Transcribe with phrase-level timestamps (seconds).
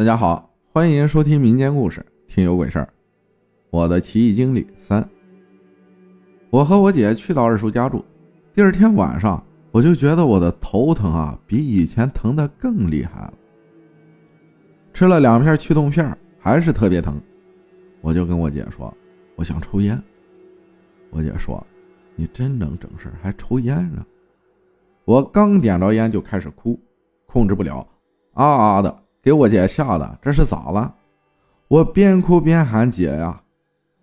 [0.00, 2.88] 大家好，欢迎收听民间故事，听有鬼事儿。
[3.68, 5.06] 我的奇异经历三。
[6.48, 8.02] 我和我姐去到二叔家住，
[8.54, 13.34] 第二天晚上我就觉得我的头疼啊，比以前疼的更厉害了。
[14.94, 17.20] 吃了两片去痛片，还是特别疼。
[18.00, 18.90] 我就跟我姐说，
[19.36, 20.02] 我想抽烟。
[21.10, 21.62] 我姐说，
[22.16, 24.02] 你真能整事还抽烟呢。
[25.04, 26.80] 我刚点着烟就开始哭，
[27.26, 27.86] 控制不了，
[28.32, 30.94] 啊啊的，给我姐吓得这是咋了？
[31.68, 33.40] 我边哭边喊姐呀，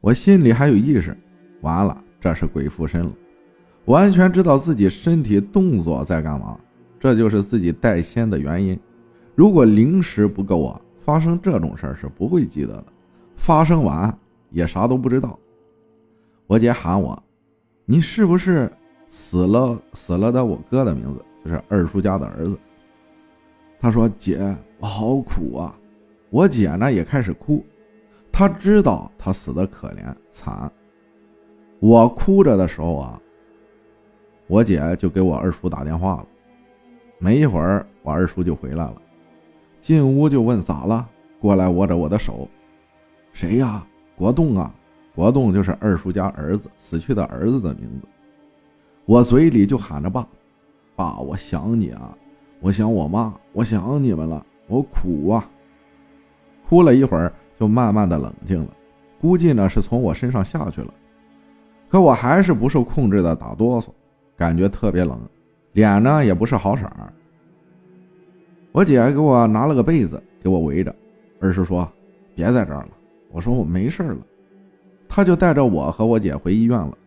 [0.00, 1.16] 我心里还有意识，
[1.60, 2.02] 完了。
[2.20, 3.12] 这是鬼附身了，
[3.84, 6.58] 完全知道自己身体动作在干嘛，
[6.98, 8.80] 这就是自己带仙的原因。
[9.34, 12.84] 如果灵识不够啊，发生这种事儿是不会记得的，
[13.36, 14.18] 发生完
[14.50, 15.38] 也啥都不知道。
[16.46, 17.22] 我姐喊我
[17.84, 18.72] ：“你是不是
[19.10, 21.22] 死了死了的我哥的名字？
[21.44, 22.58] 就是二叔家的儿子。”
[23.78, 25.74] 他说：“姐，好苦啊。”
[26.30, 27.64] 我姐呢也开始哭，
[28.30, 30.70] 她知道他死的可怜惨。
[31.80, 33.20] 我哭着的时候啊，
[34.46, 36.26] 我姐就给我二叔打电话了。
[37.18, 39.00] 没一会儿，我二叔就回来了，
[39.80, 41.08] 进屋就问咋了，
[41.40, 42.48] 过来握着我的手。
[43.32, 43.86] 谁呀？
[44.16, 44.74] 国栋啊，
[45.14, 48.08] 国栋就是二叔家儿子死去的儿子的名字。
[49.06, 50.26] 我嘴里就喊着爸，
[50.96, 52.16] 爸，我想你啊，
[52.60, 55.48] 我想我妈，我想你们了，我苦啊。
[56.68, 58.70] 哭了一会儿，就慢慢的冷静了，
[59.20, 60.92] 估计呢是从我身上下去了。
[61.88, 63.88] 可我还是不受控制的打哆嗦，
[64.36, 65.20] 感觉特别冷，
[65.72, 67.12] 脸呢也不是好色儿。
[68.72, 70.92] 我姐给我拿了个被子给我围着，
[71.40, 71.88] 二叔说
[72.34, 72.88] ：“别在这儿了。”
[73.30, 74.18] 我说：“我没事了。”
[75.08, 76.98] 他就带着我和我姐回医院了。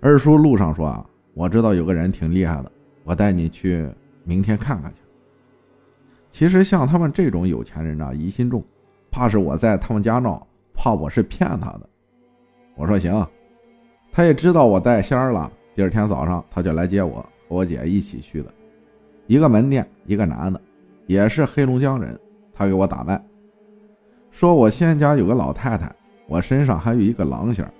[0.00, 2.72] 二叔路上说：“啊，我知道有个人挺厉害的，
[3.04, 3.88] 我带你去，
[4.24, 5.00] 明天看看去。”
[6.34, 8.60] 其实像他们这种有钱人啊，疑心重，
[9.08, 11.88] 怕是我在他们家闹，怕我是骗他的。
[12.74, 13.24] 我说：“行。”
[14.10, 18.52] 他也知道我带仙儿了，第二天早上他就来接我和我姐一起去的，
[19.28, 20.60] 一个门店，一个男的，
[21.06, 22.18] 也是黑龙江人，
[22.52, 23.24] 他给我打扮，
[24.32, 25.94] 说我仙家有个老太太，
[26.26, 27.70] 我身上还有一个狼仙儿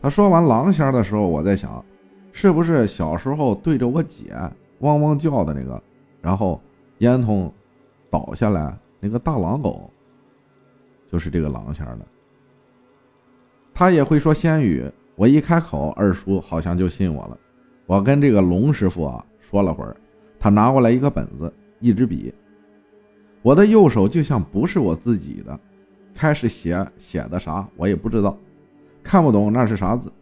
[0.00, 1.84] 他说完狼仙儿的时候，我在想，
[2.30, 4.32] 是不是小时候对着我姐
[4.78, 5.82] 汪汪叫的那个，
[6.22, 6.60] 然后
[6.98, 7.50] 烟囱
[8.10, 9.90] 倒下来那个大狼狗，
[11.10, 12.00] 就是这个狼仙的。
[13.72, 14.84] 他也会说仙语。
[15.14, 17.36] 我一开口，二叔好像就信我了。
[17.86, 19.96] 我跟这个龙师傅啊说了会儿，
[20.38, 22.32] 他拿过来一个本子，一支笔。
[23.42, 25.58] 我的右手就像不是我自己的，
[26.14, 28.36] 开始写写的啥我也不知道，
[29.02, 30.12] 看不懂那是啥字。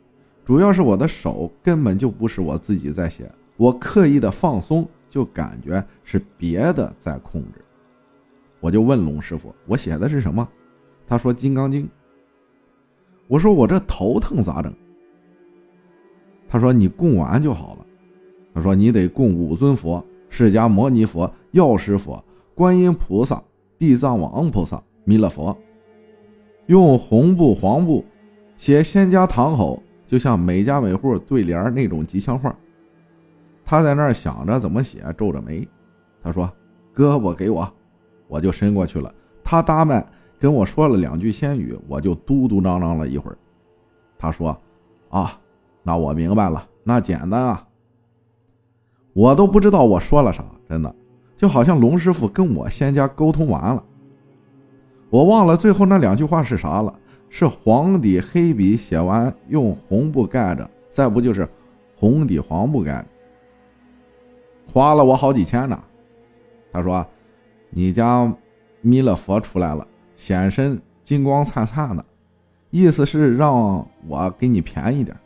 [0.45, 7.65] 主要是我的手根本就不是我自己在写，我刻意的放松，就感觉是别的在控制。
[8.61, 10.47] 我就问龙师傅，我写的是什么？
[11.07, 11.85] 他说《金刚经》。
[13.29, 14.73] 我说我这头疼咋整？
[16.49, 17.87] 他说：“你供完就好了。”
[18.55, 22.25] 他说：“你得供五尊佛：释迦牟尼佛、药师佛、
[22.55, 23.43] 观音菩萨、
[23.79, 25.57] 地藏王菩萨、弥勒佛。
[26.67, 28.05] 用红布、黄布
[28.57, 32.57] 写仙家堂口，就像每家每户对联那种吉祥话。”
[33.67, 35.69] 他在那儿想着怎么写，皱着眉。
[36.23, 36.51] 他说
[36.97, 37.71] ：“胳膊给我。”
[38.29, 39.13] 我就伸过去了。
[39.45, 40.05] 他搭麦
[40.39, 43.37] 跟我说了两句仙语，我就嘟嘟囔囔了一会儿。
[44.17, 44.57] 他说
[45.11, 45.39] ：“啊。”
[45.83, 47.65] 那我明白了，那简单啊。
[49.13, 50.93] 我都不知道我说了啥，真的，
[51.37, 53.85] 就好像龙师傅跟我仙家沟通完了，
[55.11, 56.93] 我忘了最后那两句话是啥了，
[57.29, 61.49] 是黄底黑笔写完，用红布盖着，再不就是
[61.95, 63.07] 红底黄布盖着，
[64.73, 65.83] 花了我好几千呢。
[66.73, 67.07] 他说
[67.71, 68.31] ：“你家
[68.81, 72.05] 弥勒佛出来了，显身金光灿灿的，
[72.71, 75.17] 意思是让我给你便宜点。”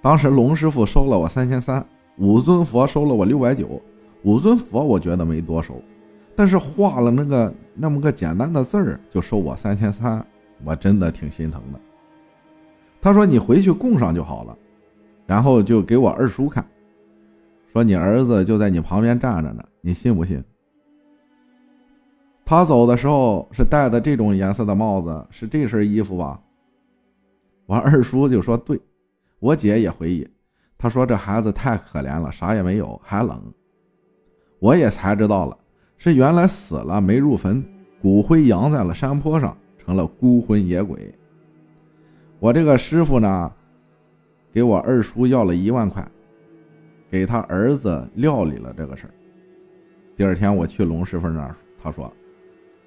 [0.00, 1.84] 当时龙师傅收了我三千三，
[2.18, 3.80] 五尊佛收了我六百九。
[4.22, 5.80] 五尊佛我觉得没多收，
[6.34, 10.24] 但是画了那个那么个简单的字儿就收我三千三，
[10.64, 11.80] 我真的挺心疼的。
[13.00, 14.56] 他说你回去供上就好了，
[15.26, 16.64] 然后就给我二叔看，
[17.76, 20.42] 说你儿子就在你旁边站着呢，你信不信？
[22.42, 26.40] 他走的时候是戴的这种颜色的帽子，是这身衣服吧？
[27.66, 28.80] 我二叔就说对。
[29.40, 30.26] 我姐也回忆，
[30.78, 33.38] 她说这孩子太可怜了，啥也没有，还冷。
[34.58, 35.54] 我也才知道了，
[35.98, 37.62] 是原来死了没入坟，
[38.00, 41.14] 骨灰扬在了山坡上，成了孤魂野鬼。
[42.38, 43.52] 我这个师傅呢，
[44.50, 46.10] 给我二叔要了一万块，
[47.16, 49.14] 给他儿子料理了这个事儿。
[50.14, 52.12] 第二天我去龙师傅那儿，他说：“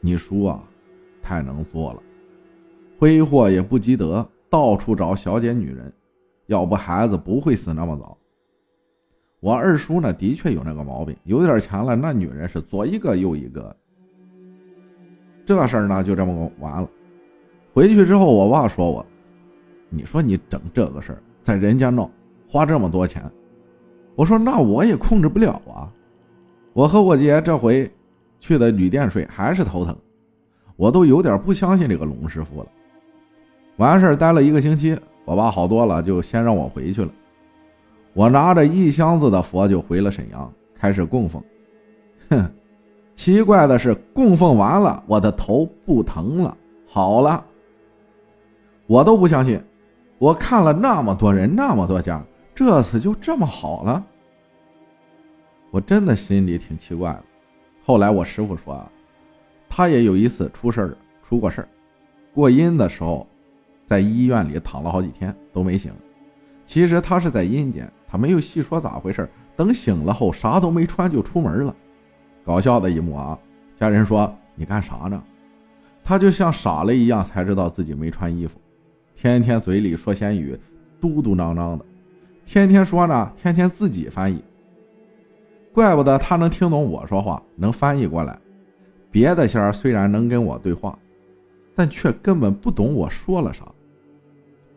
[0.02, 0.64] 你叔啊，
[1.20, 2.04] 太能做了，
[3.00, 5.92] 挥霍也不积德，到处找小姐女人，
[6.46, 8.16] 要不孩子不会死那么早。
[9.40, 13.76] 我二叔呢，的确有那个毛病，有点钱了，那女人是左一个右一个。
[15.44, 16.88] 这事儿呢，就这么完了。
[17.74, 19.04] 回去之后，我爸说我，
[19.90, 22.12] 你说你整这个事儿，在人家闹，
[22.48, 23.24] 花这么多钱，
[24.20, 25.88] 我说那我也控制不了啊。
[26.74, 27.90] 我和我姐这回
[28.38, 29.96] 去的旅店睡，还是头疼，
[30.76, 32.68] 我都有点不相信这个龙师傅了。
[33.78, 34.94] 完事儿待了一个星期，
[35.24, 37.10] 我爸好多了，就先让我回去了。
[38.12, 41.42] 我拿着一箱子的佛就回了沈阳，开始供奉。
[42.30, 42.46] 哼，
[43.16, 47.42] 奇怪的是，供奉完了，我的头不疼了，好了。
[48.86, 49.62] 我都不相信，
[50.18, 52.22] 我看了那么多人，那么多家，
[52.60, 54.06] 这次就这么好了。
[55.72, 57.24] 我真的心里挺奇怪的。
[57.82, 58.92] 后来我师傅说啊，
[59.70, 61.70] 他也有一次出事儿，出过事儿，
[62.34, 63.26] 过阴的时候，
[63.86, 65.94] 在医院里躺了好几天都没醒。
[66.66, 71.74] 其实他是在阴间，他没有细说咋回事等醒了后，啥都没穿就出门了。
[72.44, 73.40] 搞笑的一幕啊！
[73.78, 75.24] 家人说你干啥呢？
[76.04, 78.60] 他就像傻了一样，才知道自己没穿衣服。
[79.16, 80.60] 天天嘴里说闲语，
[81.00, 81.86] 嘟嘟囔囔的，
[82.52, 84.44] 天天说呢，天天自己翻译。
[85.72, 88.36] 怪不得他能听懂我说话，能翻译过来。
[89.12, 90.98] 别的仙儿虽然能跟我对话，
[91.76, 93.72] 但却根本不懂我说了啥。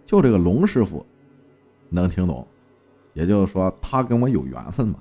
[0.04, 1.04] 就这个龙师傅
[1.88, 2.46] 能听懂，
[3.14, 4.98] 也就是说他跟我有缘分嘛。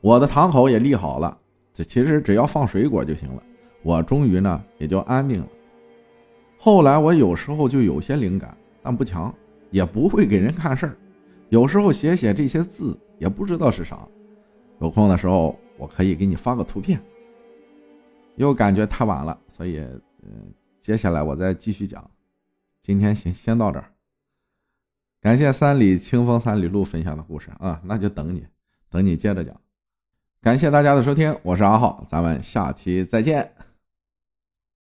[0.00, 1.36] 我的堂口也立好了，
[1.74, 3.42] 这其实只要放水果就行了。
[3.82, 5.48] 我终于呢也就安定了。
[6.60, 9.34] 后来我有时候就有些灵感，但不强，
[9.72, 10.96] 也不会给人看事儿。
[11.48, 14.06] 有时候写写这些字，也不知道是啥。
[14.80, 17.02] 有空的时候，我可以给你发个图片。
[18.36, 19.80] 又感觉太晚了，所以，
[20.22, 22.08] 嗯，接下来我再继续讲。
[22.80, 23.84] 今天先先到这儿。
[25.20, 28.46] 感谢三里清风三里路分享的故事啊，那就等你，
[28.90, 29.54] 等你接着讲。
[30.40, 33.71] 感谢大家的收听，我是阿浩，咱们下期再见。